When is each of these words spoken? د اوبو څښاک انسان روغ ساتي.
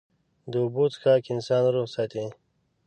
د 0.51 0.53
اوبو 0.63 0.83
څښاک 0.93 1.23
انسان 1.33 1.61
روغ 1.73 1.87
ساتي. 1.95 2.23